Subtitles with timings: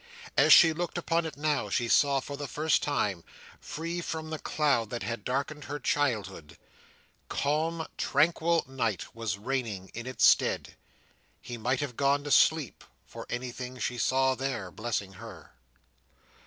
[0.35, 3.23] As she looked upon it now, she saw it, for the first time,
[3.59, 6.57] free from the cloud that had darkened her childhood.
[7.29, 10.75] Calm, tranquil night was reigning in its stead.
[11.39, 15.51] He might have gone to sleep, for anything she saw there, blessing her.